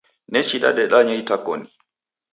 Nechi 0.31 0.55
dadedanya 0.63 1.13
itakoni. 1.21 1.67